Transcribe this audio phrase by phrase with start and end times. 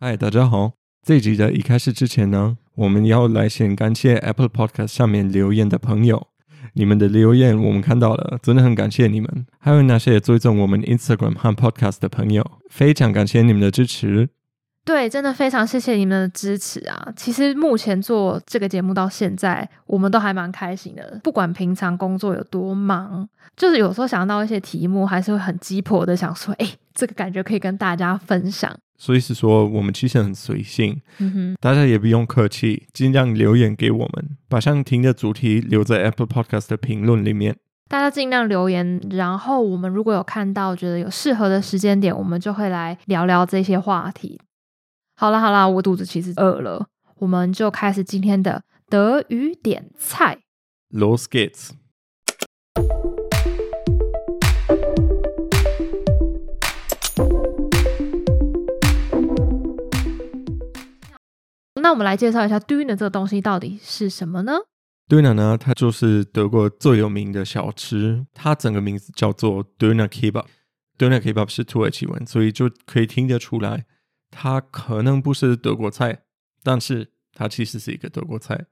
[0.00, 0.72] 嗨，大家好！
[1.06, 6.26] 这集的一开始之前呢，我们要来先感谢 Apple Podcast 上面留言的朋友，
[6.74, 9.46] 你们的留言我们看到了，真的很感谢你们。
[9.60, 14.30] 还有那些追踪我们 Instagram 和 Podcast 的朋友，非常感谢你们的支持。
[14.84, 17.10] 对，真的非常谢谢你们的支持啊！
[17.16, 21.18] 其实目前做这个节目到现在，我们都还蛮开心的。
[21.22, 37.56] 不管平常工作有多忙，就是有时候想到一些题目，还是会很鸡婆的想说：“哎，这个感觉可以跟大家分享。”所以是说，我们其实很随性，嗯哼，大家也不用客气，尽量留言给我们，把想听的主题留在 Apple Podcast 的评论里面。
[37.88, 44.38] 大家尽量留言，然后我们如果有看到觉得有适合的时间点，我们就会来聊聊这些话题。
[45.16, 50.40] 好啦好啦，我肚子其实饿了，我们就开始今天的德语点菜。
[50.90, 51.70] Los geht's。
[61.80, 64.54] 那我们来介绍一下 Döner 这个东西到底是什么呢
[65.08, 70.46] ？Döner 呢，它就是德国最有名的小吃，它整个名字叫做 Döner Kebab。
[70.98, 73.84] Döner Kebab 是土耳其文，所以就可以听得出来。
[74.36, 76.22] 它可能不是德国菜，
[76.64, 78.66] 但是它其实是一个德国菜。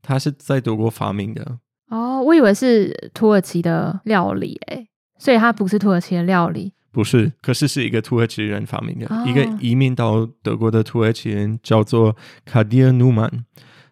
[0.00, 1.58] 它是在德国发明的。
[1.88, 4.88] 哦，我以为是土耳其的料理诶，
[5.18, 6.72] 所以它不是土耳其的料理。
[6.92, 9.06] 不是，可是是一个土耳其人发明的。
[9.14, 13.44] 哦、一个移民到德国的土耳其人叫做卡迪尔努曼。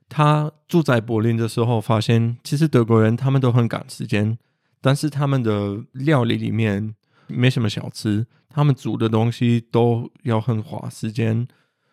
[0.09, 4.39] 他住在柏林的时候，发现其实德国人他们都很赶时间，
[4.81, 6.95] 但是他们的料理里面
[7.27, 8.27] 没什么小吃。
[8.49, 11.47] 他们煮的东西都要很花时间，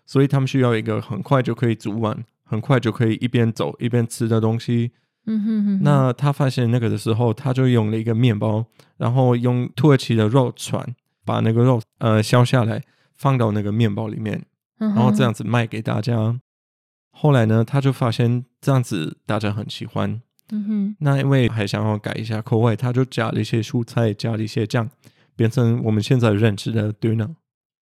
[0.05, 4.91] 所以他们需要一个很快就可以煮完、很快就可以一边走一边吃的东西。
[5.27, 5.83] 嗯哼哼哼。
[5.83, 8.65] 那他发现那个的时候，他就用了一个面包，
[8.97, 10.95] 然后用土耳其的肉串
[11.25, 12.81] 把那个肉呃削下来，
[13.15, 14.43] 放到那个面包里面，
[14.77, 16.15] 然后这样子卖给大家。
[16.15, 16.41] 嗯、
[17.11, 20.21] 后来呢，他就发现这样子大家很喜欢。
[20.51, 20.95] 嗯哼。
[20.99, 24.89] 那因为还想要改一下口味，他就加了一些蔬菜，加了一些酱。
[25.35, 27.35] 变成我们现在认知的 Döner。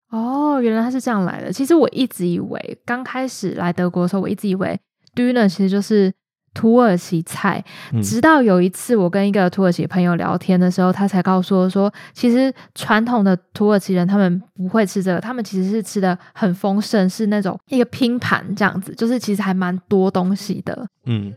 [0.10, 1.52] 哦，原来它是这样来的。
[1.52, 4.80] 其实我一直以为，刚开始来德国的时候，我一直以为
[5.16, 6.14] Döner 其实就是
[6.54, 7.66] 土耳其菜。
[7.92, 20.88] 嗯、直到有一次，我跟一个土耳其朋友聊天的时候，他才告诉我说，其实传统的土耳其人他们不会吃这个，他们其实是吃的很丰盛，是那种一个拼盘这样子，就是其实还蛮多东西的。
[21.08, 21.34] 嗯，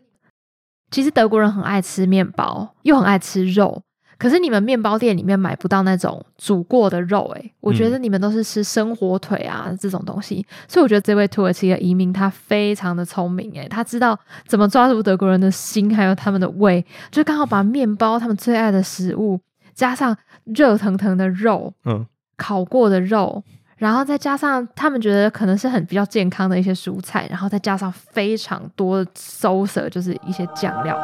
[0.91, 3.83] 其实德国人很爱吃面包，又很爱吃肉。
[4.19, 19.39] 可是你们面包店里面买不到那种煮过的肉，欸，诶，我觉得你们都是吃生火腿啊这种东西，所以我觉得这位土耳其的移民他非常的聪明，诶，他知道怎么抓住德国人的心，还有他们的胃，就刚好把面包他们最爱的食物
[19.75, 22.07] 加上热腾腾的肉，嗯，
[22.39, 23.45] 烤过的肉，
[23.77, 30.99] 然后再加上他们觉得可能是很比较健康的一些蔬菜，然后再加上非常多的 sauce，就是一些酱料。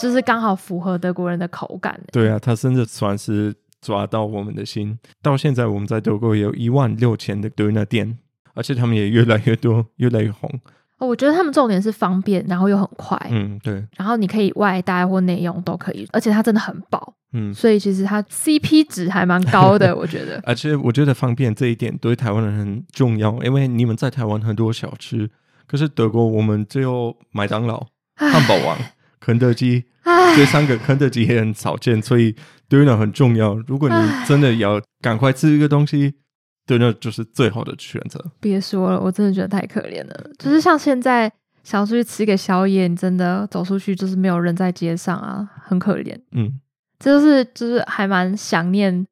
[0.00, 1.98] 就是刚好符合德国人的口感。
[2.12, 4.98] 对啊，他甚至算是抓到我们的心。
[5.22, 8.18] 到现在，我们在德国有一万六千的 Döner 店，
[8.54, 10.50] 而且他们也越来越多，越来越红。
[10.98, 13.16] 哦，我觉得他们重点是方便，然后又很快。
[13.30, 13.86] 嗯，对。
[13.96, 17.14] 然后你可以外带或内用都可以，而且它真的很饱。
[17.32, 20.40] 嗯，所以其实它 CP 值还蛮高的， 我觉得。
[20.44, 25.30] 而且我觉得方便这一点对台湾人很重要，因为你们在台湾很多小吃，
[25.68, 27.86] 可是德国我们只有麦当劳、
[28.16, 28.76] 汉堡王。
[29.28, 29.84] 肯德基，
[30.34, 32.34] 这三个肯德基也很少见，所以
[32.66, 33.54] Döner 很重要。
[33.66, 33.94] 如果你
[34.26, 36.14] 真的要赶快吃一个东西
[36.66, 38.24] ，Döner 就是最好的选择。
[38.40, 40.30] 别说了，我真的觉得太可怜了。
[40.38, 41.30] 就是像现在
[41.62, 46.18] 想出去吃个宵夜，你真的走出去就是没有人在街上啊，很可怜。
[46.32, 46.58] 嗯，
[46.98, 49.06] 这就是就是还蛮想念。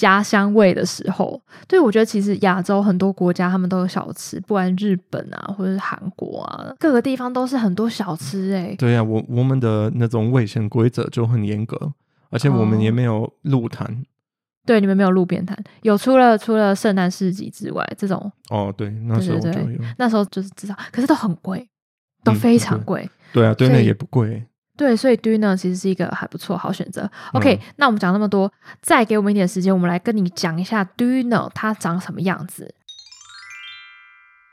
[0.00, 1.38] 家乡味的时候，
[1.68, 8.76] 对，我觉得其实亚洲很多国家他们都有小吃，不管日本啊，或者是韩国啊，各个地方都是很多小吃哎、欸。
[8.76, 11.92] 对呀、啊，我我们的那种卫生规则就很严格，
[12.30, 14.00] 而且我们也没有路摊、哦。
[14.64, 21.68] 对，你们没有路边摊，有除了除了圣诞市集之外，这种哦，对，那时候就有，对对对，那时候就是至少，可是都很贵，
[22.24, 23.10] 都非常贵、嗯。
[23.34, 24.42] 对啊，对，那也不贵。
[24.80, 27.06] 对，所以 Döner 其实是一个还不错好选择。
[27.34, 28.50] OK，、嗯、那我们讲那么多，
[28.80, 32.74] 再给我们一点时间，我们来跟你讲一下 Döner 它长什么样子。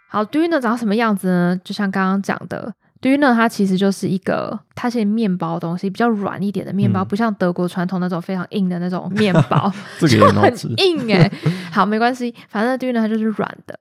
[0.10, 1.62] 好，Döner 长什么样子呢？
[1.64, 11.32] 就像刚刚讲的，Döner 它其实就是一个，它是面包东西，比较软一点的面包，嗯、不像德国传统那种非常硬的那种面包， 这个也很硬哎、欸。
[11.72, 13.80] 好，没关系，反正 Döner 它就是软的，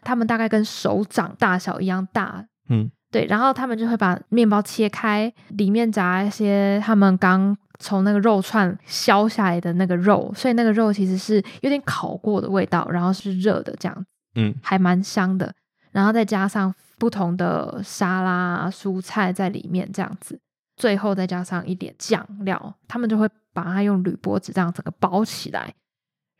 [0.00, 2.46] 它们大概跟手掌大小一样大。
[2.70, 2.90] 嗯。
[3.12, 15.52] 对，然后他们就会把面包切开，里面夹一些他们刚从那个肉串削下来的那个肉，所以那个肉其实是有点烤过的味道，然后是热的这样，嗯，还蛮香的。
[15.90, 20.40] 然后再加上不同的沙拉、蔬菜在里面这样子，
[20.76, 25.74] 最后再加上一点酱料，他们就会把它用铝箔纸这样整个包起来，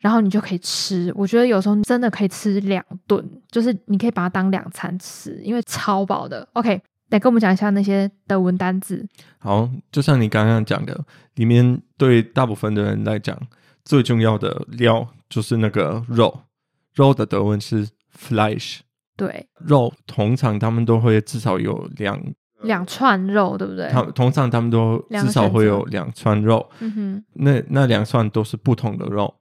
[0.03, 1.11] 然后你就可以吃。
[1.17, 6.47] 我觉得有时候真的可以吃两顿，就是你可以把它当两餐吃，因为超饱的。
[6.53, 6.79] OK。
[7.09, 9.07] 来跟我们讲一下那些德文单字。
[9.37, 10.99] 好，就像你刚刚讲的，
[11.35, 13.39] 里面对大部分的人来讲，
[13.85, 16.41] 最重要的料就是那个肉。
[16.95, 17.87] 肉的德文是
[18.19, 18.79] Fleisch。
[19.15, 22.19] 对，肉通常他们都会至少有两
[22.63, 23.91] 两串肉，对不对？
[23.91, 26.67] 他通常他们都至少会有两串肉。
[26.81, 29.35] 嗯哼，那那两串都是不同的肉。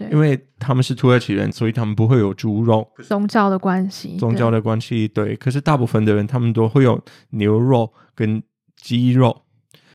[0.00, 2.90] 对，因为他们是土耳其人，所以他们不会有猪肉。
[3.02, 5.36] 宗教的关系，宗教的关系，对，对。
[5.36, 6.98] 可是大部分的人，他们都会有
[7.30, 8.42] 牛肉跟
[8.76, 9.42] 鸡肉，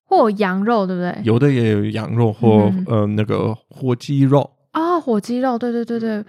[0.04, 1.20] 或羊肉，对不对？
[1.24, 6.24] 有的也有羊肉或、嗯、呃那个火鸡肉啊，火鸡肉，对对对对。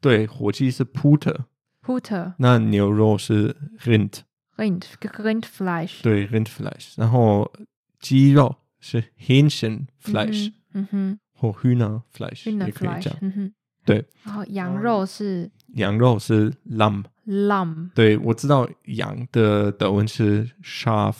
[0.00, 2.32] 对，火鸡是 Puter，Puter。
[2.38, 3.54] 那牛肉是
[3.84, 6.00] Rind，Rind，Rindfleisch。
[6.02, 6.94] 对，Rindfleisch。
[6.96, 7.52] 然后
[8.00, 10.52] 鸡肉是 Hähnchenfleisch。
[10.72, 11.18] 嗯哼。
[11.38, 13.52] 或 Hühnerfleisch 也可以讲，嗯哼，
[13.84, 14.04] 对。
[14.24, 17.04] 然后羊肉是羊肉是 lamb。
[17.26, 17.90] lamb。
[17.94, 21.14] 对，我知道羊的德文是 Schaf，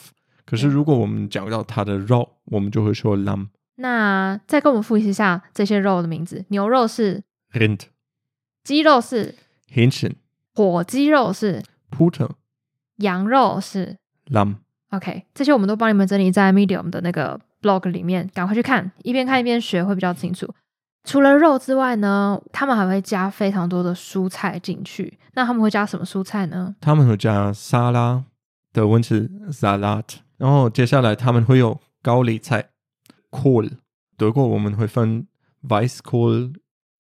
[0.45, 3.47] 可是如果我们讲到它的肉，我们就会说 lamb。
[3.77, 7.23] 那再跟我们复习一下这些肉的名字：牛肉是
[7.53, 7.83] Rind，
[8.65, 9.37] 鸡肉是
[9.73, 10.15] Hähnchen，
[10.55, 12.31] 火鸡肉是 Puter，
[12.97, 14.57] 羊肉是 Lamb。
[14.91, 17.41] OK，这些我们都帮你们整理在 Medium 的那个。
[17.61, 20.53] Blog 里面赶快去看，一边看一边学会比较清楚。
[21.05, 25.19] 除了肉之外呢，他们还会加非常多的蔬菜进去。
[25.33, 26.75] 那他们会加什么蔬菜呢？
[26.81, 28.25] 他们会加沙拉，
[28.73, 30.17] 德文是 Salat。
[30.37, 32.71] 然后接下来他们会有高丽菜
[33.31, 33.71] ，Kohl。
[34.19, 35.27] 德国我们会分
[35.67, 36.55] Weißkohl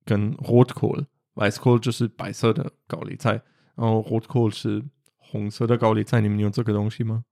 [0.07, 1.05] 跟 Rotkohl。
[1.35, 3.43] Weißkohl 就是白色的高丽菜，
[3.75, 4.83] 然后 Rotkohl 是
[5.17, 6.23] 红色的高丽菜。
[6.23, 7.25] 你们有这个东西吗？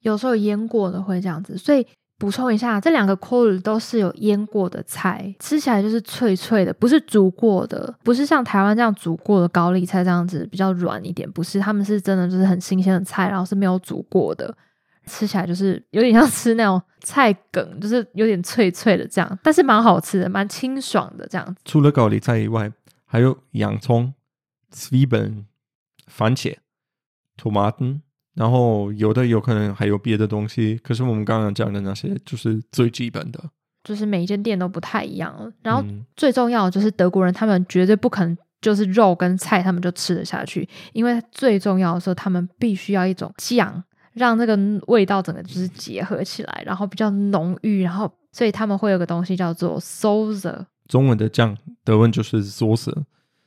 [0.00, 1.84] 有时候腌过的会这样子，所以。
[2.24, 14.56] 补充一下，这两个 Kohl 都是有腌过的菜，吃起来就是脆脆的，不是煮过的，不是像台湾这样煮过的高丽菜这样子比较软一点，不是，他们是真的就是很新鲜的菜，然后是没有煮过的，
[15.04, 21.60] 吃起来就是有点像吃那种菜梗，就是有点脆脆的这样，但是蛮好吃的，蛮清爽的这样子。
[21.66, 22.72] 除了高丽菜以外，
[23.04, 24.14] 还有洋葱、
[24.72, 25.44] Swiben、
[26.10, 26.56] 番茄、
[27.36, 28.00] Tomaten。
[28.34, 33.42] 然后有的有可能还有别的东西，可是我们刚刚讲的那些就是最基本的，
[33.84, 35.52] 就是每一间店都不太一样。
[35.62, 35.84] 然后
[36.16, 43.82] 最重要的就是德国人，他们绝对不可能就是肉跟菜他们就吃得下去，因为最重要的时候他们必须要一种酱，
[44.14, 44.58] 让这个
[44.88, 53.04] 味道整个就是结合起来，然后比较浓郁，然后所以他们会有个东西叫做 Soße，中文的酱，德文就是 Soße。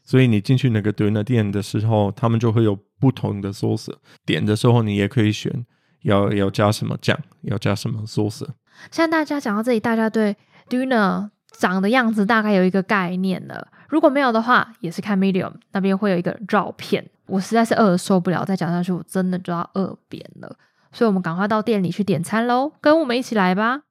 [0.07, 3.93] 所以你进去那个 Döner 店的时候，他们就会有不同的 sauce。
[4.25, 5.65] 点的时候，你也可以选
[6.03, 8.47] 要要加什么酱，要加什么 sauce。
[8.89, 10.37] 现在大家讲到这里，大家对
[10.69, 13.67] Döner 长的样子大概有一个概念了。
[13.89, 17.05] 如果没有的话，也是看 Medium 那边会有一个照片。
[17.25, 20.55] 我实在是饿的受不了，再讲下去我真的就要饿扁了。
[20.93, 23.81] 所以我们赶快到店里去点餐喽，跟我们一起来吧。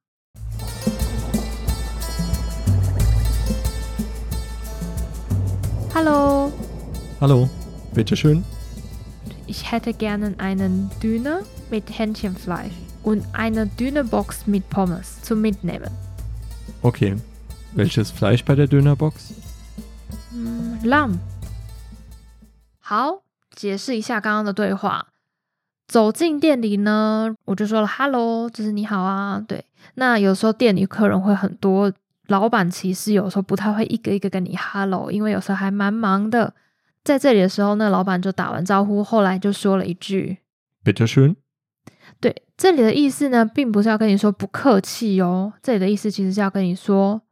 [5.95, 6.51] Hallo.
[7.19, 7.50] Hallo,
[7.94, 8.44] bitte schön.
[9.47, 12.73] Ich hätte gerne einen Döner mit Hähnchenfleisch
[13.04, 15.92] und eine Dönerbox mit Pommes zum Mitnehmen.
[16.81, 17.16] Okay.
[17.73, 19.33] Welches Fleisch bei der Dönerbox?
[20.31, 21.19] Mm, Lamm.
[22.80, 23.21] 好，
[23.56, 25.07] 解释一下刚刚的对话。
[25.88, 29.44] 走进店里呢，我就说了 “hello”，就是你好啊。
[29.45, 31.92] 对，那有时候店里客人会很多。
[32.29, 36.55] 老板其实有时候不太会一个一个跟你 hello，因为有时候还蛮忙的。
[37.05, 40.39] 在这里的时候，那老板就打完招呼，后来就说了一句
[40.85, 41.37] “Bitte schön”。
[42.21, 47.23] 对，这里的意思呢，并不是要跟你说不客气哦，这里的意思其实是要跟你说，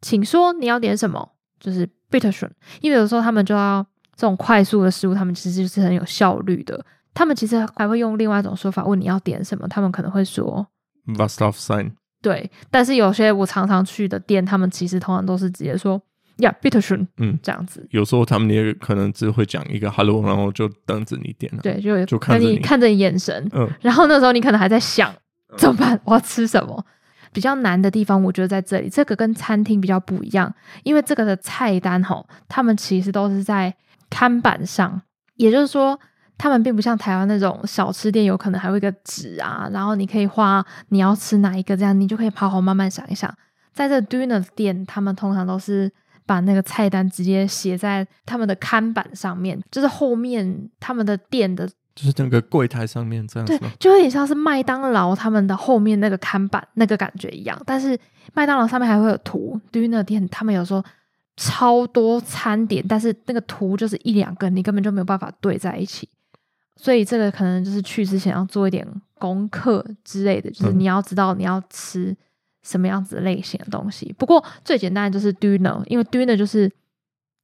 [0.00, 2.50] 请说你要点什么，就是 “Bitte schön”。
[2.80, 3.84] 因为有时候他们就要
[4.14, 6.84] 这种快速的食物，他们其实就是很有效率的。
[7.12, 10.64] 他们其实还会用另外一种说法问你要点什么，他们可能会说
[11.06, 11.92] “Was darf sein”。
[12.24, 16.00] 对，但是有些我常常去的店，他们其实通常都是直接说
[16.38, 17.86] 呀，bitte schön，嗯，这样子。
[17.90, 21.60] 有时候他们也可能只会讲一个 hello，然后就等着你点了。
[21.62, 25.14] 对，就就看着你看着你眼神，嗯，然后那时候你可能还在想
[25.58, 26.82] 怎么办，我要吃什么？
[27.30, 30.54] 比较难的地方，我觉得在这里，这个跟餐厅比较不一样，
[30.84, 33.74] 因为这个的菜单吼，他们其实都是在
[34.08, 35.02] 看板上，
[35.34, 35.98] 也就是说，
[36.36, 43.32] 他们并不像台湾那种小吃店，有可能还会一个纸啊，然后你可以画你要吃哪一个，这样你就可以好好慢慢想一想。
[43.72, 45.90] 在这 Diner 店，他们通常都是
[46.26, 53.58] 把那个菜单直接写在他们的看板上面，就是后面他们的店的，就是整个柜台上面这样子。
[53.58, 57.60] 对，就有点像是麦当劳他们的后面那个看板那个感觉一样。
[57.66, 57.98] 但是
[58.32, 60.84] 麦当劳上面还会有图，Döner 店他们有时候
[61.36, 66.08] 超多餐点，但是那个图就是一两个，你根本就没有办法对在一起。
[66.76, 68.86] 所以这个可能就是去之前要做一点
[69.18, 72.14] 功课之类的，就是你要知道你要吃
[72.62, 74.14] 什么样子类型的东西。
[74.18, 76.70] 不过最简单的就是 Döner，因为 Döner 就是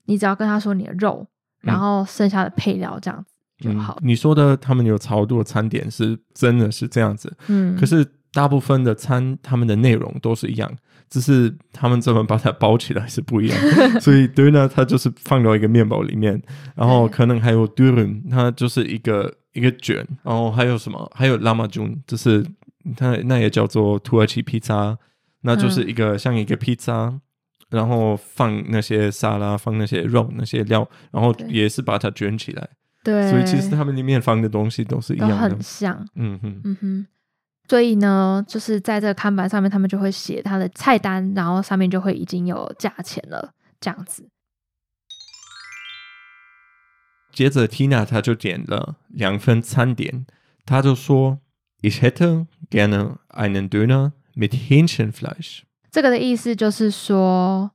[0.07, 1.27] 你只要跟他说你的肉，
[1.61, 3.97] 然后剩下的配料这样子就好。
[4.03, 10.71] 嗯，你说的他们有超多餐点是真的是这样子，嗯，可是大部分的餐他们的内容都是一样。
[11.09, 13.59] 只是他们怎么把它包起来是不一样，
[14.01, 16.41] 所以 Döner 它就是放到一个面包里面，
[16.77, 21.11] 然后可能还有 Dürüm，它就是一个一个卷，然后还有什么？
[21.13, 22.47] 还有 Lahmacun，就是
[22.97, 24.97] 它那也叫做土耳其披萨，
[25.41, 27.13] 那就是一个、嗯、像一个披萨，
[27.71, 32.69] 然后放那些沙拉，放那些肉那些料，然后也是把它卷起来。
[33.03, 36.07] 对，所以其实他们里面放的东西都是一样的，很像。
[36.15, 37.07] 嗯哼，嗯哼。
[37.71, 44.29] 所以呢，就是在这个看板上面，他们就会写他的菜单，然后上面就会已经有价钱了，这样子。
[47.33, 50.27] 接着，Tina 他就点了两份餐点，
[50.67, 51.39] 他就说
[51.81, 55.61] ：“Ich hätte gerne einen Döner mit Hähnchenfleisch。”
[55.93, 57.71] 这个的意思就是说，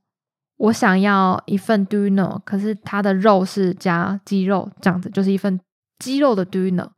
[0.58, 5.58] 我想要一份 Döner，可是它的肉是加鸡肉，这样子就是一份
[5.98, 6.90] 鸡肉的 Döner。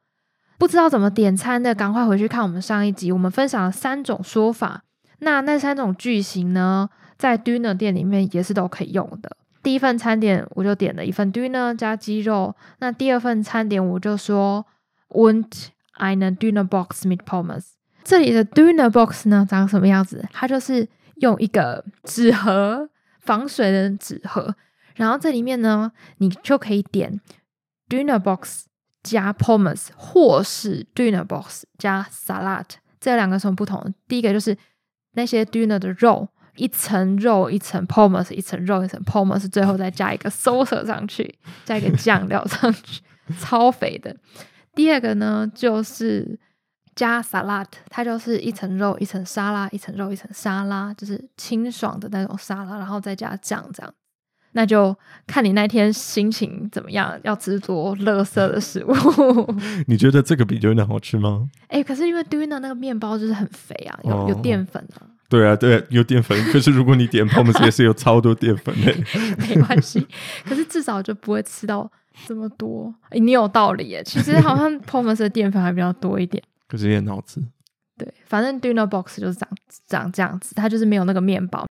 [0.59, 4.83] 不知道怎么点餐的，赶快回去看我们上一集，我们分享了三种说法。
[5.21, 9.37] 那那三种句型呢，在 dinner 店里面也是都可以用的。
[9.63, 14.67] 第一份餐点我就点了一份 dinner 加鸡肉，那第二份餐点我就说
[15.09, 17.65] Und eine Döner Box mit Pommes。
[18.05, 20.27] 这里的 dinner Box 呢，长什么样子？
[20.33, 22.89] 它就是用一个纸盒，
[23.21, 24.55] 防水的纸盒，
[24.97, 27.21] 然后这里面呢，你就可以点
[27.89, 28.68] dinner Box。
[29.03, 32.67] 加 pommes 或是 dinner Box 加 Salat，
[33.01, 33.95] 这两个什么不同？
[34.07, 34.57] 第一个就是
[35.13, 43.03] 那些 dinner 的肉，一层肉一层 pommes，一层肉一层 pommes，最后再加一个 sauce 上去，加一个酱料上去，
[43.41, 44.15] 超肥的。
[44.75, 46.39] 第二个呢，就是
[46.95, 53.95] 加 Salat，它就是一层肉一层沙拉，一层肉一层沙拉，就是清爽的那种沙拉，然后再加酱这样。
[54.53, 58.95] 那就看你那天心情怎么样，要吃多垃圾的食物。
[59.87, 61.49] 你觉得这个比 Duna 好吃吗？
[61.69, 65.03] 哎、欸，可是因为 Duna 那个面包就是很肥啊，有、哦、有淀粉啊。
[65.29, 66.43] 对啊，对啊，有淀粉。
[66.51, 68.95] 可是如果你点 Pommes 也是有超多淀粉的。
[69.47, 70.07] 没关系，
[70.45, 71.91] 可是至少就不会吃到
[72.27, 72.93] 这么多。
[73.11, 76.43] 欸、你有道理耶，其实好像 Pommes 的淀粉还比较多一点。
[76.67, 77.43] 可是也很好吃。
[77.99, 79.49] 对，反正 Duna Box 就是长
[79.87, 81.67] 长这样子，它就是没有那个面包。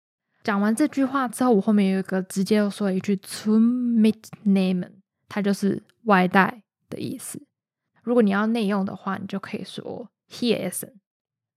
[0.45, 4.87] 讲完这句话之后，我后面有一个直接又说一句 “to meet name”，
[5.27, 7.41] 它就是外带的意思。
[8.03, 10.91] 如果你要内用的话，你就可以说 “hier essen”。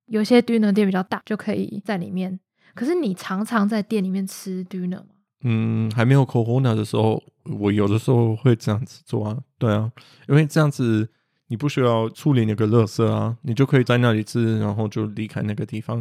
[0.07, 2.41] 有些 dinner 店比较大，就可以在里面。
[2.75, 5.07] 可是你常常在店里面吃 dinner 吗？
[5.43, 9.37] 嗯，还没有 Corona 的时候，我有的时候会这样子做啊。
[9.59, 9.93] 对啊，
[10.29, 11.07] 因为这样子
[11.49, 16.01] 你不需要处理那个垃圾啊，你就可以在那里吃，然后就离开那个地方。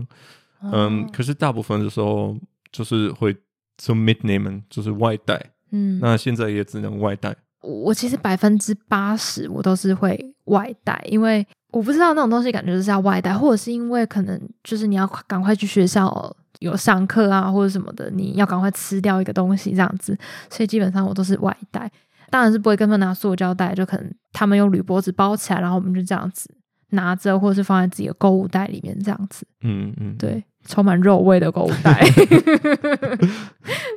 [0.62, 2.34] 哦、嗯，可是大部分的时候。
[2.72, 3.34] 就是会
[3.82, 5.52] zum Mitnehmen，就是外带。
[5.72, 7.36] 嗯，那现在也只能外带。
[7.62, 20.18] 我其实百分之八十我都是会外带，因为我不知道那种东西感觉就是要外带，或者是因为可能就是你要赶快去学校有上课啊，或者什么的，你要赶快吃掉一个东西这样子，
[20.50, 21.92] 所以基本上我都是外带。
[22.30, 26.50] 当然是不会跟他们拿塑胶袋，就可能他们用铝箔纸包起来，然后我们就这样子
[26.90, 29.46] 拿着，或者是放在自己的购物袋里面这样子。
[29.62, 30.44] 嗯嗯，对。
[30.66, 32.04] 充满肉味的购物袋，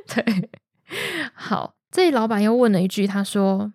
[0.07, 0.49] 对，
[1.33, 3.73] 好，这里老板又问了一句，他说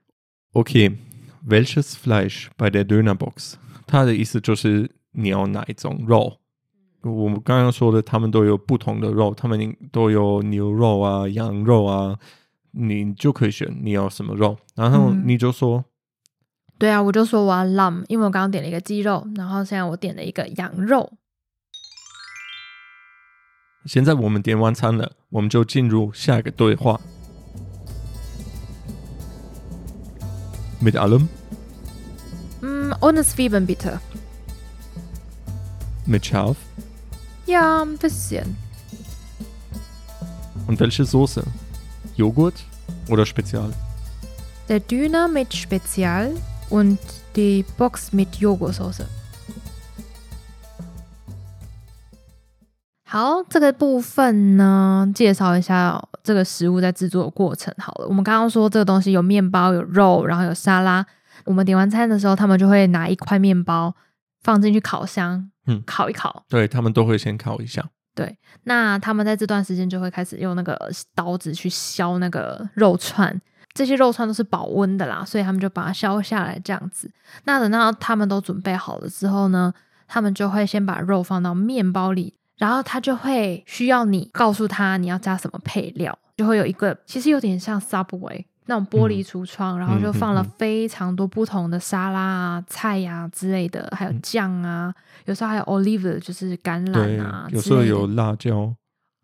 [0.52, 3.56] ：“OK，welches Fleisch bei der Dönerbox？”
[3.86, 6.38] 他的意思就是你要哪一种肉？
[7.02, 12.18] 我们刚刚说的，他们都有不同的肉，他们都有牛肉啊、羊肉啊，
[12.70, 15.84] 你就可以选你要什么肉，然后你就说：“嗯、
[16.77, 21.13] 对啊，我就说我要 lamb，因为我刚刚点了一个鸡肉，然后现在我点了一个羊肉。”
[23.85, 27.01] 现在我们点完餐了，我们就进入下一个对话。
[30.79, 31.27] Mit allem?
[32.61, 33.99] Mm, ohne Zwiebeln bitte.
[36.07, 36.57] Mit scharf?
[37.47, 38.55] Ja, ein bisschen.
[40.67, 41.43] Und welche Soße?
[42.15, 42.63] Joghurt
[43.09, 43.73] oder Spezial?
[44.69, 46.35] Der Döner mit Spezial
[46.68, 46.98] Und
[47.34, 49.04] die Box mit Joghurtsoße。
[53.08, 57.72] 好，这个部分呢，介绍一下这个食物在制作的过程。
[57.78, 61.06] 好了，我们刚刚说这个东西有面包、有肉，然后有沙拉。
[61.44, 63.94] 我们点完餐的时候，他们就会拿一块面包
[64.42, 66.44] 放进去烤箱，嗯，烤一烤。
[66.48, 67.90] 对，他们都会先烤一下。
[68.12, 73.40] 对，那他们在这段时间就会开始用那个刀子去削那个肉串。
[73.76, 77.10] 这些肉串都是保温的啦，所以他们就把它削下来这样子。
[77.44, 79.72] 那等到他们都准备好了之后呢，
[80.08, 94.92] 他们就会先把肉放到面包里，然后他就会需要你告诉他你要加什么配料，就会有一个其实有点像 Subway 那种玻璃橱窗，嗯、然后就放了非常多不同的沙拉啊、菜呀、啊、之类的，还有酱啊，
[95.26, 98.74] 有时候还有 olive 就是橄榄啊，有时候有辣椒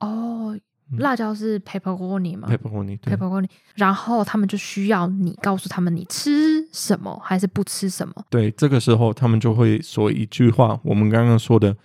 [0.00, 0.56] 哦。
[0.98, 3.48] 辣椒是 pepperoni 吗？pepperoni，pepperoni。
[3.74, 8.14] 然后他们就需要你告诉他们你吃什么还是不吃什么。
[8.28, 11.76] 对，这个时候他们就会说一句话，我们刚刚说的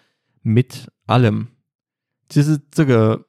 [0.44, 1.48] mit allem。
[2.30, 3.22] 其实这个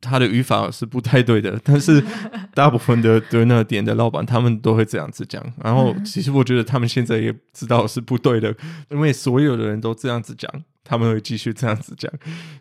[0.00, 2.02] 它的语法是不太对的，但是
[2.54, 5.44] 大部分的 diner 店的老板他们都会这样子讲。
[5.62, 8.56] 然后 其实我觉得他们现在也知道是不对的，
[8.88, 10.50] 因为所有的人都这样子讲。
[10.84, 12.12] 他们会继续这样子讲，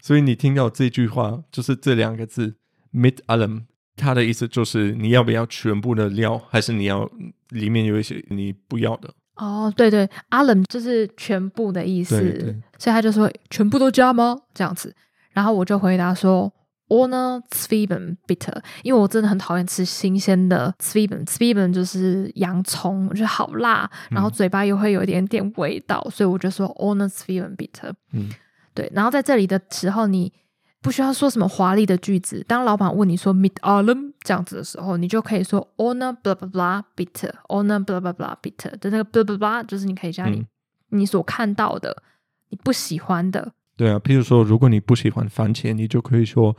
[0.01, 2.55] 所以你听到这句话就是这两个字
[2.93, 3.63] mit allem，
[3.95, 7.09] 它的意思就是你要不要全部的料，还是你要
[7.49, 9.13] 里面有一些你不要的？
[9.35, 14.37] 哦，对对，allem 就是全部的意思，对对，所以他就说全部都加吗？
[14.53, 14.95] 这样子，
[15.31, 16.51] 然后我就回答说。
[16.89, 27.93] Ohne Zwiebeln bitter，因为我真的很讨厌吃新鲜的 Zwiebeln，Zwiebeln 就是洋葱，我觉得好辣，然后嘴巴又会有一点点味道，嗯、所以我就说 Ohne Zwiebeln bitte。
[28.11, 28.29] 嗯，
[28.73, 28.91] 对。
[28.93, 30.33] 然后在这里的时候，你
[30.81, 32.43] 不需要说什么华丽的句子。
[32.47, 39.37] 当老板问你说 mit allem 这样子的时候，你就可以说 Ohne blah blah blah bitte，Ohne blah blah blah bitter 的那个 blah blah
[39.37, 40.47] blah，就是你可以加你、嗯、
[40.89, 42.01] 你所看到的，
[42.49, 43.51] 你不喜欢的。
[43.77, 46.57] 对啊，譬如说，如果你不喜欢番茄，你就可以说。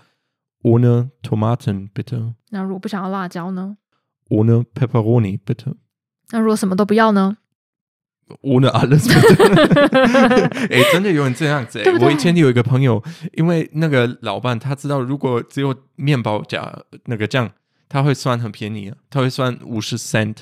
[0.62, 2.34] Ohne Tomaten bitte。
[2.50, 3.78] 那如果不想要辣椒呢
[4.28, 5.74] ？Ohne Pepperoni bitte。
[6.30, 7.38] 那如果什么都不要呢
[8.42, 10.68] ？Ohne alles bitte。
[10.70, 11.82] 哎，真的有人这样子。
[11.82, 16.70] 对对，我以前有一个朋友，因为那个老板他知道，如果只有面包加
[17.06, 17.50] 那个酱，
[17.88, 20.36] 他会算很便宜啊，他会算五十 cent。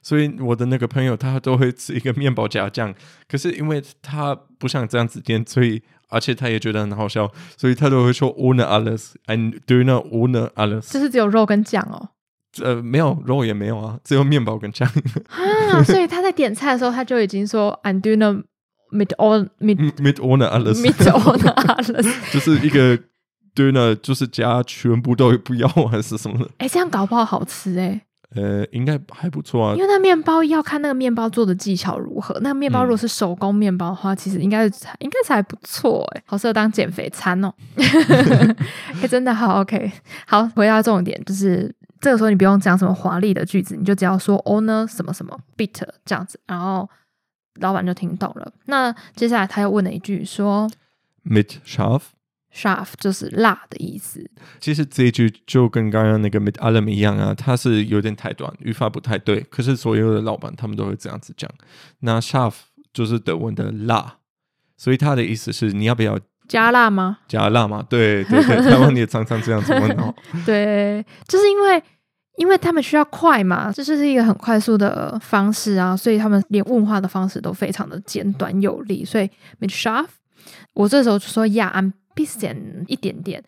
[0.00, 2.94] 所以我的那个朋友他都会吃一个面包加酱，
[3.28, 5.82] 可是因为他不想这样子点，所以。
[6.08, 10.92] 而且他也觉得很好笑，所以他都会说 ohne alles，ein Döner ohne alles。
[10.92, 12.08] 就是只有肉跟酱哦？
[12.62, 14.88] 呃，没有肉也没有啊，只有面包跟酱。
[15.28, 18.42] 啊，所以他在点菜的时候，他就已经说 ein Döner
[18.90, 22.98] mit all mit mit ohne alles mit ohne alles， 就是一个
[23.54, 26.46] Döner，就是加全部都不要还是什么的？
[26.58, 28.00] 哎、欸，这样搞不好好吃哎、欸。
[28.34, 29.74] 呃，应该还不错啊。
[29.74, 32.38] 因为那面包要看那个面包做的技巧如何。
[32.40, 34.64] 那面包如果是手工面包的话，嗯、其实应该
[34.98, 37.52] 应该是还不错哎，好适合当减肥餐哦。
[39.00, 39.90] 欸、真的好 OK。
[40.26, 46.88] 好，回到重点，就是这个时候你不用讲什么华丽的句子，你就只要说 owner 什么什么 bitte 这样子，然后
[47.60, 48.52] 老板就听懂了。
[48.66, 50.68] 那接下来他又问了一句说
[51.24, 52.02] ：Mit scharf。
[52.54, 54.28] Scharf 就是辣的意思。
[54.60, 59.40] 其实这一句就跟刚刚那个 mit allem 一样啊，它是有点太短，语法不太对。
[59.50, 61.50] 可是所有的老板他们都会这样子讲。
[62.00, 62.54] 那 scharf
[62.92, 64.16] 就是德文的辣，
[64.76, 67.18] 所以它的意思是你要不要加辣吗？
[67.28, 67.84] 加辣吗？
[67.88, 70.14] 对对对，台湾也常常这样子问哦。
[70.46, 71.82] 对，就是因为
[72.38, 79.04] 因为他们需要快嘛，这就是一个很快速的方式啊，所以他们连问话的方式都非常的简短有力。
[79.04, 79.28] 所以
[79.60, 80.06] mit scharf，
[80.72, 83.42] 我这时候就说呀，I'm bisschen 一点点，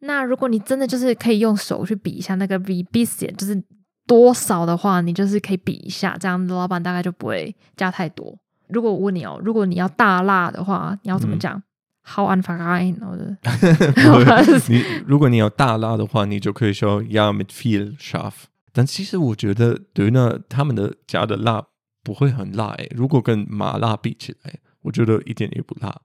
[0.00, 3.62] 那如果你真的就是可以用手去比一下那个 wie bisschen 就是
[4.06, 8.36] 多少的话，你就是可以比一下，这样子老板大概就不会加太多。
[8.68, 11.62] 如果我问你哦，如果你要大辣的话，你要怎么讲
[12.04, 13.36] rein，或者
[14.68, 18.32] 你如果你要大辣的话，你就可以说 Ja mit viel scharf。
[18.72, 21.62] 但其实我觉得，Döner 他们的加的辣
[22.02, 26.00] 不会很辣诶，如果跟麻辣比起来，我觉得一点也不辣。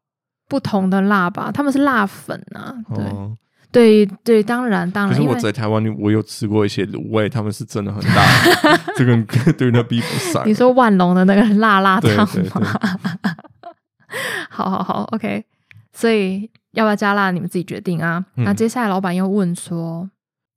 [0.47, 3.37] 不同的辣吧，他们是辣粉啊，对、哦、
[3.71, 5.15] 对对，当然当然。
[5.15, 8.23] 可是我在台湾，我有吃过一些卤味，他们是真的很辣，
[8.95, 9.21] 这个
[9.53, 10.47] 对那比不上。
[10.47, 12.25] 你说万隆的那个辣辣烫吗？
[12.33, 12.59] 对对对
[14.49, 15.43] 好好好，OK。
[15.91, 18.23] 所以要不要加辣，你们自己决定啊。
[18.35, 20.09] 嗯、那接下来老板又问说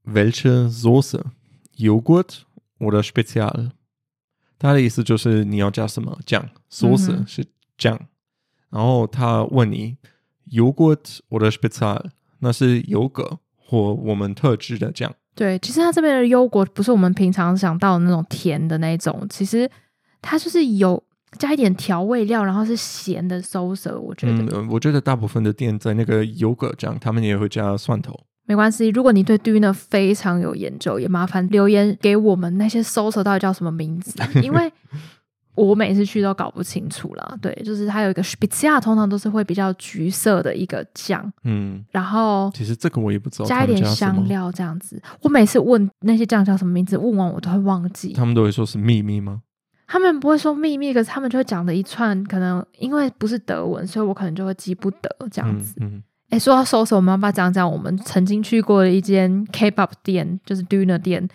[0.07, 2.43] ，Welche Soße？Joghurt
[2.79, 3.71] oder Spezial？
[4.59, 7.99] 他的意思就是你要加什么酱？Soße 是酱。
[8.71, 9.97] 然后他问你
[10.51, 12.05] ，Joghurt oder Spezial，
[12.39, 15.13] 那是油格或我们特制的酱。
[15.35, 19.71] 对，其实他这边的优果不是我们平常想到的那种甜的那种，其实
[20.21, 21.03] 它就是有
[21.39, 23.97] 加一点调味料，然后是咸的 sauce。
[23.99, 28.19] 我觉得、嗯，我觉得大部分的店在那个优格酱，他们也会加蒜头。
[28.47, 34.73] 没关系，如果你对 Döner 非常有研究，也麻烦留言给我们那些 sauce 到底叫什么名字， 因为。
[35.57, 45.03] 我每次去都搞不清楚了，对，就是它有一个 Spezial，通常都是会比较橘色的一个酱，嗯，然后其实这个我也不知道，加一点香料这样子。
[45.21, 48.13] 我每次问那些酱叫什么名字，问完我都会忘记。
[48.13, 49.43] 他们都会说是秘密吗？
[49.87, 55.75] 他们不会说秘密，可是他们就会讲的一串，可能因为不是德文，所以我可能就会记不得这样子。
[55.81, 61.29] 嗯，哎、嗯，说到收拾，我们要不要讲讲我们曾经去过的一间 Kebab 店，就是 Döner 店，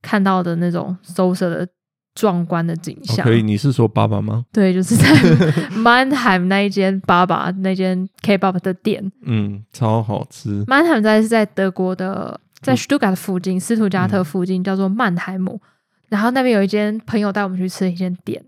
[0.00, 1.68] 看到的那种收拾的。
[2.14, 3.24] 壮观的景象。
[3.24, 4.44] 可以，你是说爸爸吗？
[4.52, 5.06] 对，就是在
[5.76, 9.10] Mannheim 那一间爸爸那间 Kebab 的店。
[9.22, 10.64] 嗯，超好吃。
[10.66, 15.60] Mannheim 在是在德国的，在 Stuttgart 附近，斯图加特附近，叫做曼海姆。
[16.08, 18.44] 然后那边有一间朋友带我们去吃的一间店，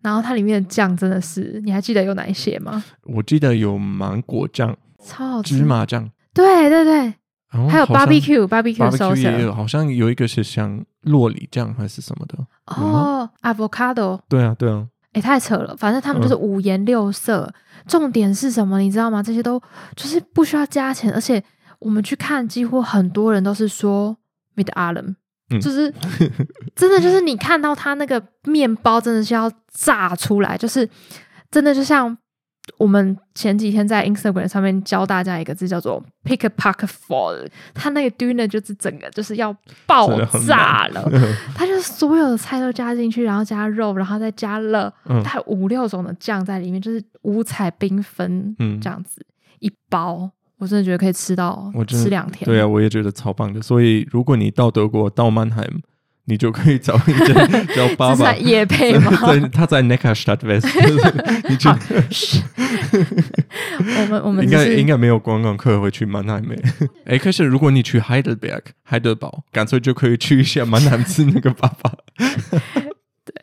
[0.00, 2.82] 然后它里面的酱真的是，你还记得有哪一些吗？
[3.02, 7.14] 我记得有芒果酱，超好吃，芝麻酱，对对对。
[7.68, 14.18] 还有 barbecue barbecue sauce 也有，好像有一个是像洛里酱还是什么的哦，avocado。
[14.28, 17.52] 对啊，对啊，哎，太扯了，反正他们就是五颜六色。
[17.86, 18.78] 重点是什么？
[18.80, 19.22] 你知道吗？
[19.22, 19.60] 这些都
[19.94, 21.42] 就是不需要加钱，而且
[21.78, 24.16] 我们去看，几乎很多人都是说
[24.56, 25.14] mit allem，
[25.60, 25.92] 就是
[26.74, 30.88] 真的就是你看到他那个面包真的是要炸出来，就是
[31.50, 32.16] 真的就像。
[32.78, 37.46] 我们前几天在 Instagram 上面教大家一个字，叫做 “pick a pack fall”。
[37.72, 39.54] 它那个 dinner 就是整个就是要
[39.86, 40.08] 爆
[40.46, 41.08] 炸了，
[41.54, 49.24] 它就是所有的菜都加进去，然后加肉，然后再加了它有五六种的酱在里面，就是五彩缤纷，嗯，这样子
[49.60, 52.44] 一包，我真的觉得可以吃到我吃两天。
[52.46, 53.60] 对啊，我也觉得超棒的。
[53.62, 55.80] 所以如果你到德国到曼海姆。
[56.26, 57.34] 你就可以找一间
[57.76, 59.12] 叫爸爸夜配吗？
[59.26, 60.66] 在，他在 Neckarstadt West。
[61.48, 61.68] 你去，
[63.78, 66.56] 我们我们应该应该没有观光客会去曼海梅。
[67.04, 71.92] 哎，可是如果你去 Heidelberg 海德堡，干脆就可以去一下曼海姆吃那个爸爸。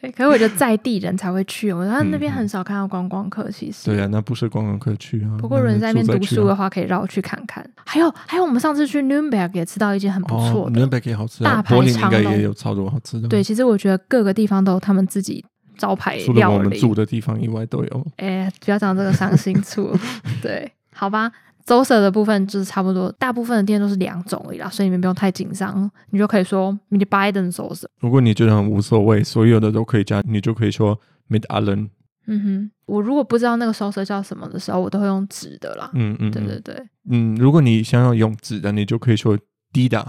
[0.01, 3.49] 对，可是我觉得在地人才会去，我觉得那边很少看到观光客。
[3.51, 5.37] 其实，对啊，那不是观光客去啊。
[5.37, 7.63] 不过人在那边读书的话，可以绕去看看。
[7.85, 13.27] 还有还有，我们上次去 Nürnberg 也吃到一间很不错的，Nürnberg 也好吃，大排长龙也有超多好吃的。
[13.27, 15.45] 对，其实我觉得各个地方都有他们自己
[15.77, 18.07] 招牌料理，除了我们住的地方以外都有。
[18.17, 19.95] 哎，不要讲这个伤心处。
[20.41, 21.31] 对，好吧。
[21.67, 27.85] 收拾的部分就是差不多，大部分的店都是两种而已啦，所以你们不用太紧张，你就可以说 mid beiden Soße。
[27.99, 31.89] 如果你觉得很无所谓，所有的都可以加，你就可以说 mid allen。
[32.27, 35.89] 嗯哼，我如果不知道那个 Soße 叫什么的时候，我都会用纸的啦。
[35.93, 36.75] 嗯嗯，对对对。
[37.09, 39.37] 嗯，如果你想要用纸的，你就可以说
[39.73, 40.05] die。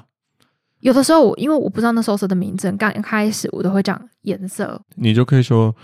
[0.80, 5.74] 有的时候我因为我不知道那 Soße 的名字，刚开始我都会讲颜色，你就可以说。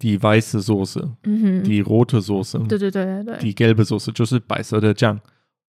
[0.00, 5.20] Die weiße Soße，嗯哼，die rote Soße，对对对对对，die gelbe Soße 就是白色的酱，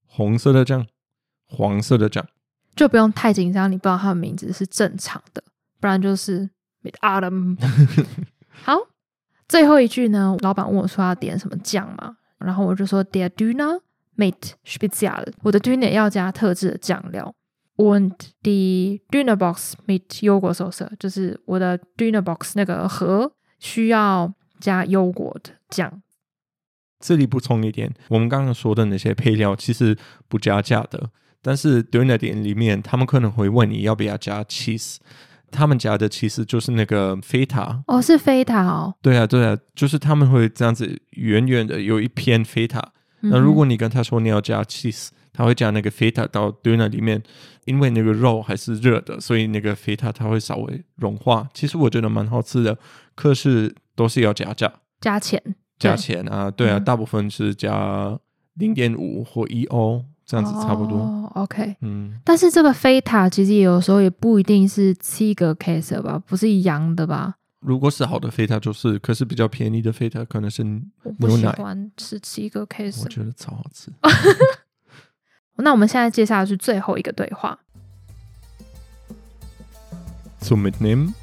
[0.07, 0.85] 红色的酱，
[1.45, 2.25] 黄色的酱，
[2.75, 5.43] 就不用太紧张，你不知道它的名字是正常的，
[5.79, 6.49] 不然就是
[6.83, 7.55] mit allem。
[8.63, 8.75] 好，
[9.47, 13.79] 最后一句呢，老板问我说要点什么酱嘛，然后我就说 der Döner
[14.17, 17.31] mit Spezial，我的 Döner 要加特制的酱料
[17.77, 23.31] ，und die Döner Box mit Joghurtsoße，就是我的 Döner Box 那个盒。
[23.65, 26.01] 需要加优果的酱。
[26.99, 29.97] 这里补充一点，我们刚刚说的那些配料其实
[30.27, 31.09] 不加价的，
[31.41, 34.97] 但是 Döner 店里面他们可能会问你要不要加 cheese，
[35.51, 37.81] 他们加的其实就是那个 Feta。
[37.87, 38.95] 哦，是 Feta 哦。
[39.01, 42.83] 对啊，对啊，就是他们会这样子远远的有一片 Feta，
[43.21, 47.21] 那如果你跟他说你要加 cheese，他会加那个 Feta 到 Döner 里面，
[47.65, 51.47] 因为那个肉还是热的，所以那个 Feta 它会稍微融化。
[51.53, 52.77] 其实我觉得蛮好吃的。
[53.15, 55.41] 可是都是要加价，加钱，
[55.79, 56.51] 加钱啊！
[56.51, 58.17] 对啊，嗯、大部分是加
[58.55, 60.97] 零点五或一欧这样子，差不多。
[60.97, 62.19] 哦、OK，嗯。
[62.25, 67.35] 但是这个菲塔其实有时候也不一定是七个 case 吧，不是一样的吧？
[67.61, 70.83] 如果是好的菲塔，就是；可是比较便宜的菲塔，可能是牛奶。
[71.03, 73.89] 我不喜欢吃七个 case，我觉得超好吃。
[75.56, 77.58] 那我们现在接下来是最后一个对话。
[80.40, 81.14] Zum Mitnehmen?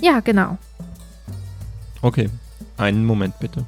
[0.00, 0.56] Ja, genau.
[2.00, 2.28] Okay,
[2.76, 3.64] einen Moment bitte.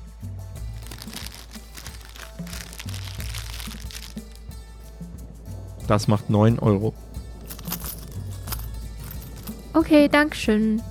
[5.87, 6.93] Das macht neun Euro.
[9.73, 10.83] Okay, danke schön.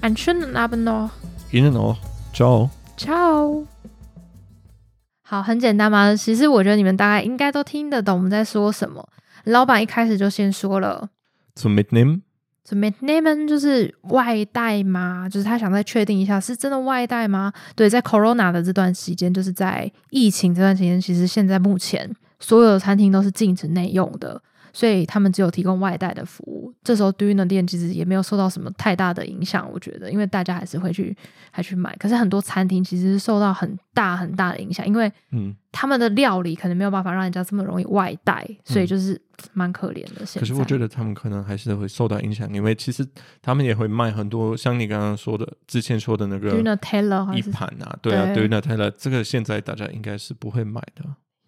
[0.00, 1.10] Einen schönen Abend noch.
[1.50, 1.98] Ihnen auch.
[2.32, 2.70] Ciao.
[2.96, 3.66] Ciao.
[5.31, 6.13] 好，很简单嘛。
[6.13, 9.07] 其实我觉得你们大概应该都听得懂我们在说什么。
[9.45, 11.07] 老板一开始就先说了
[11.55, 12.19] ，Zum Mitnehmen
[12.65, 15.29] 怎么？Mitnehmen 就是外带吗？
[15.29, 17.53] 就是他想再确定一下，是真的外带吗？
[17.77, 24.43] 对，在 Corona 的这段时间，就是在疫情这段时间，其实现在目前所有的餐厅都是禁止内用的。
[24.73, 31.15] 所以他们只有提供外带的服务，这时候 Döner 店其实也没有受到什么太大的影响，我觉得，因为大家还是会去
[31.51, 31.95] 还去买。
[31.97, 39.19] 可是很多餐厅其实是受到很大很大的影响，因为嗯，他们的料理可能没有办法让人家这么容易外带，所以就是
[39.53, 40.25] 蛮可怜的。
[40.39, 43.05] 可是我觉得他们可能还是会受到影响，因为其实
[43.41, 51.03] 他们也会卖很多，像你刚刚说的之前说的那个 Döner Teller 一盘啊，对啊，Döner Teller 这个现在大家应该是不会买的。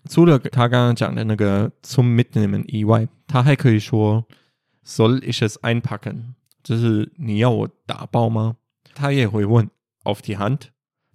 [0.09, 4.25] 除了他刚刚讲的那个 zum Mitnehmen 以外，他还可以说
[4.85, 6.33] Soll ich es einpacken？
[6.61, 8.57] 就是你要我打包吗？
[8.93, 9.69] 他也会问
[10.03, 10.59] Auf die Hand，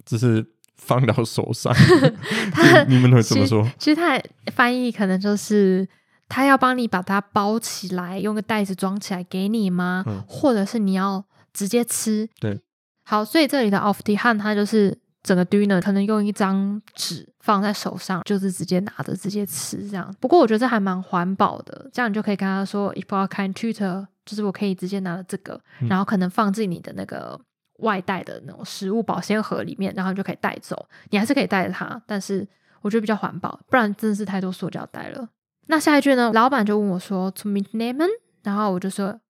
[0.05, 0.46] 就是
[0.77, 1.72] 放到手上。
[2.51, 3.70] 他你们会怎么说？
[3.79, 4.20] 其实他
[4.53, 5.87] 翻译可能就是
[6.29, 10.05] 他要帮你把它包起来，用个袋子装起来给你吗？
[10.07, 12.29] 嗯、或者是你要直接吃？
[12.40, 12.61] 对，
[13.05, 14.98] 好，所以这里的 Auf die Hand 它就是。
[15.28, 20.14] 整个 dinner 可能用一张纸放在手上，就是直接拿着直接吃这样。
[20.18, 27.38] 不过我觉得这还蛮环保的，这样你就可以跟他说，Ich brauche kein tutor，就是我可以直接拿着这个，嗯、然后可能放进你的那个
[27.80, 30.88] 外带的那种食物保鲜盒里面，然后你就可以带走。
[31.10, 32.48] 你还是可以带着它，但是
[32.80, 35.28] 我觉得比较环保，不然真的是太多塑胶袋了。
[35.66, 36.32] 那下一句呢？
[36.32, 38.10] 老板就问我说 “to meet n a m e n
[38.42, 39.20] 然后我就说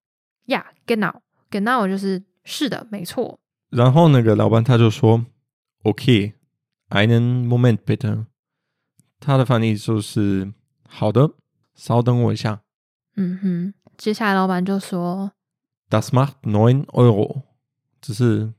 [0.47, 3.37] “yeah，genau，genau” 就是是的，没错。
[3.71, 5.25] 然后那个老板他就说。
[5.83, 8.25] OK，einen Moment bitte。
[9.19, 10.53] 他的翻译就是
[10.87, 11.31] 好的，
[11.75, 12.61] 稍等我一下。
[13.15, 15.31] 嗯哼，接下来老板就说
[15.89, 17.43] ：Das macht neun Euro，
[18.01, 18.53] 只是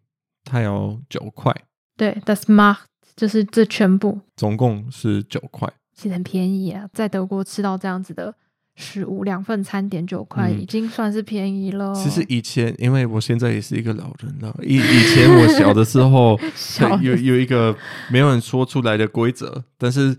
[0.45, 1.55] 它要九块。
[1.97, 2.85] 对，Das macht
[3.17, 8.35] 就是这全部，总共是九块，其实很便宜啊，在德国吃到这样子的。
[8.77, 11.95] 十五两份餐点九块，已经算是便宜了。
[11.95, 14.57] 其实以前，因为我现在也是一个老人了。
[14.63, 17.77] 以以前我小的时候， 小有有一个
[18.11, 20.17] 没有人说出来的规则，但是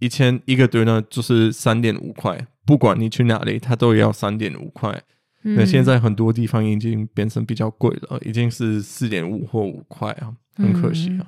[0.00, 5.02] 以前一个 Döner 就是三点五块，不管你去哪里，它都要三点五块。
[5.42, 11.26] 那、嗯、现在很多地方已经变成比较贵了，已经是四点五或五块啊，很可惜啊。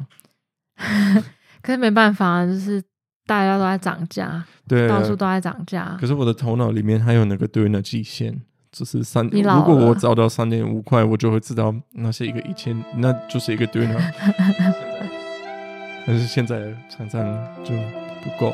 [0.76, 1.24] 嗯、
[1.62, 2.82] 可是没办法，就是。
[3.26, 5.96] 大家都在涨价，对，到处都在涨价。
[6.00, 9.26] 可是我的头脑里面还有那个 Döner 极限，就是三。
[9.26, 14.00] 如果我找到三点五块，我就会知道那是一个 一千，那就是一个 Döner。
[16.06, 17.20] 但是现在常常
[17.64, 17.74] 就
[18.22, 18.52] 不够。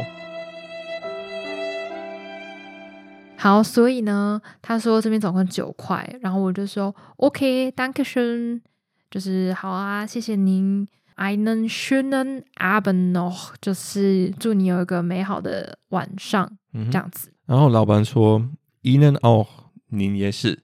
[3.37, 8.62] 好，所以呢，他说这边总共九块，然后我就说 OK，Danke schön，
[9.11, 10.88] 就是好啊，谢谢您。
[11.16, 17.31] Einen schönen Abend noch，就是祝你有一个美好的晚上，嗯、这样子。
[17.46, 18.42] 然后老板说
[18.83, 19.46] ，Ihnen auch，
[19.88, 20.61] 您也是。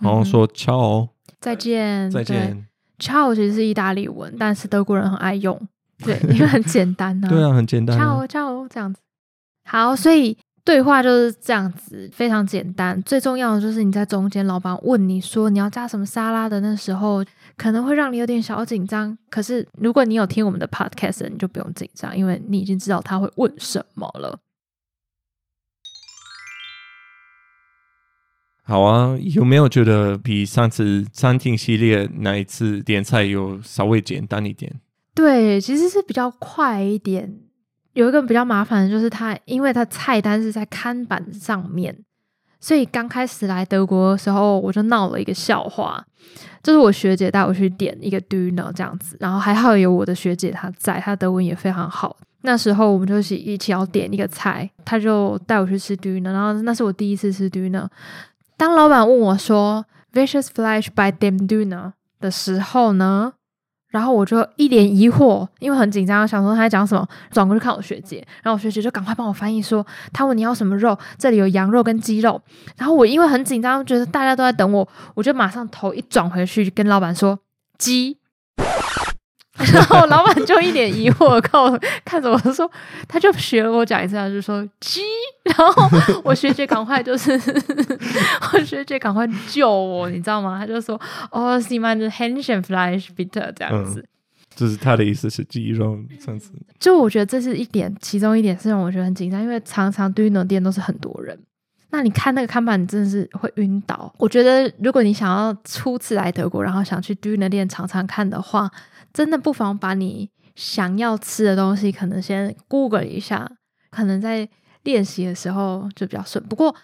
[0.00, 1.08] 然后说 Ciao，
[1.40, 2.66] 再见，再见。
[2.98, 5.60] Ciao 其实是意大利文，但是德国人很爱用，
[5.98, 7.30] 对， 因为很简单呢、啊。
[7.30, 8.04] 对啊，很简单、啊。
[8.04, 9.00] Ciao Ciao 这样子。
[9.64, 10.36] 好，所以。
[10.66, 12.98] 对话就是这样子，非常简单。
[13.02, 17.22] 最重要的就是你在中间，老板问你说你要加什么沙拉的那时候，
[17.56, 19.16] 可能会让你有点小紧张。
[19.30, 24.38] 可是如果你有听我们的 podcast，你就不用紧张，因为你已经知道他会问什么了。
[28.66, 34.80] 好啊，有没有觉得比上次餐厅系列那一次点菜有稍微简单一点？
[35.14, 37.40] 对，其实是比较快一点。
[37.92, 42.04] 有一个比较麻烦的就是它，因为它菜单是在看板上面，
[42.64, 46.02] 所以刚开始来德国的时候，我就闹了一个笑话，
[46.62, 52.16] 就是我学姐带我去点一个 Döner 这样子，然后还好有我的学姐她在，她德文也非常好。
[52.40, 57.86] 那时候我们就是一起要点一个菜，她就带我去吃 Döner，然后那是我第一次吃 Döner。
[58.56, 63.34] 当老板问我说 “Vicious Fleisch bei dem Döner” 的时候呢？
[63.94, 72.42] 然后我就一脸疑惑，因为很紧张，想说他在讲什么，转过去看我学姐，然后我学姐就赶快帮我翻译说，他问你要什么肉，这里有羊肉跟鸡肉。
[72.76, 77.38] 然后我因为很紧张，觉得大家都在等我，我就马上头一转回去跟老板说
[77.78, 78.18] 鸡。
[79.72, 82.68] 然后老板就一脸疑惑，看我看着我说，
[83.06, 85.00] 他就学了我讲一次，他就说鸡。
[85.44, 85.88] 然后
[86.24, 87.30] 我学姐赶快就是，
[88.52, 90.58] 我学姐赶快救我，你知道吗？
[90.58, 94.04] 他就说哦，Sie meinen Hähnchenfleisch bitte 这样子，
[94.56, 96.50] 就是他的意思是鸡肉这样子。
[96.80, 101.38] 就我觉得这是一点，其中一点是让我觉得很紧张，因为常常 Döner 店都是很多人，
[101.90, 104.12] 那你看那个看板，你真的是会晕倒。
[104.18, 108.68] 我觉得如果你想要初次来德国，然后想去 Döner 店尝尝看的话。
[109.14, 113.50] 真的不妨把你想要吃的东西，可能先 Google 一下，
[113.90, 114.46] 可能在
[114.82, 116.44] 练习的时候就比较顺。
[116.44, 116.74] 不过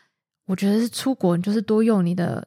[0.46, 2.46] 我觉得是出国，你就是多用你的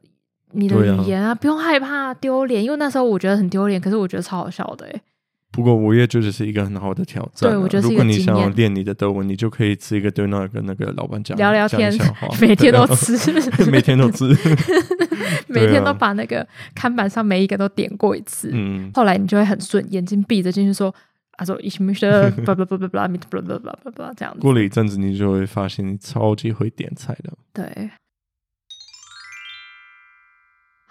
[0.52, 5.02] 你的语言啊，啊不用害怕丢脸，因为那时候我觉得很丢脸，可是我觉得超好笑的哎。
[5.54, 7.54] 不过我也觉得是一个很好的挑战、啊。
[7.54, 7.70] 对，我。
[7.80, 11.94] 如果你想要练你的德文，你就可以吃一个 döner 跟那个老板讲聊聊天
[12.42, 13.16] 每天都吃，
[13.70, 14.26] 每天都吃，
[15.48, 18.50] 每天都把那个看板上每一个都点过一次。
[18.52, 20.94] 嗯，后来你就会很顺，眼睛闭着进去说，
[21.38, 22.10] 啊说 ich möchte
[22.44, 24.40] blah blah blah blah blah blah blah 这样子。
[24.40, 27.32] 过了一阵子，你就会发现你超级会点菜的。
[27.54, 27.92] 对。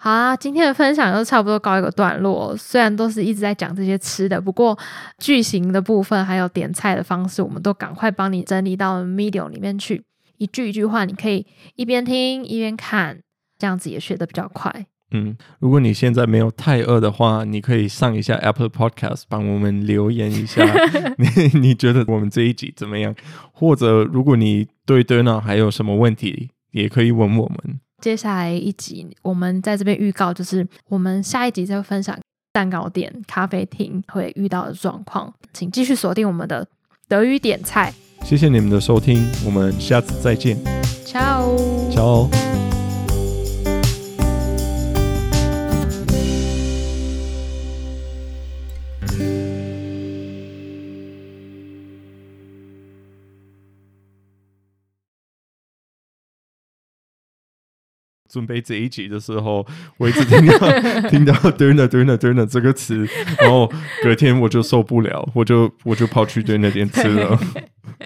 [0.03, 2.53] 好啊，今天的分享就差不多告一个段落。
[2.57, 4.77] 虽然都是一直在讲这些吃的，不过
[5.17, 10.03] 句型的部分还有点菜的方式，我们都赶快帮你整理到 Medium 里面去。
[10.39, 13.21] 一句一句话，你可以一边听一边看，
[13.57, 14.87] 这样子也学得比较快。
[15.11, 20.65] 嗯，如果你现在没有太饿的话，你可以上一下 Apple Podcast，帮我们留言一下，
[21.17, 23.15] 你你觉得我们这一集怎么样？
[23.53, 27.79] 或者如果你对 döner 还有什么问题，也可以问我们。
[28.03, 32.19] 接下来一集，我们在这边预告，就是我们下一集再分享
[32.51, 36.67] 蛋糕店、咖啡厅会遇到的状况，请继续锁定我们的
[37.07, 37.93] 德语点菜。
[38.25, 40.57] 谢谢你们的收听，我们下次再见。
[41.05, 42.62] Ciao，Ciao。
[58.33, 59.63] 准备这一集的时候，
[59.97, 60.57] 我一直听到
[61.07, 63.07] 听到 döner döner döner 这个词，
[63.39, 67.39] 然后隔天我就受不了，我就我就跑去 döner 店吃了，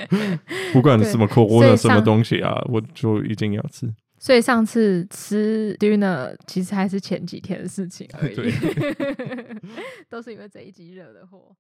[0.74, 3.90] 不管什么口味的什么东西啊，我就一定要吃。
[4.20, 8.52] 所以上次吃 döner 其实还是前几天的事情而已，对
[10.10, 11.56] 都是因为这一集惹的祸。